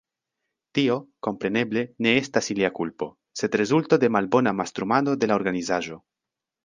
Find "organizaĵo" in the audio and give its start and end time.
5.43-6.01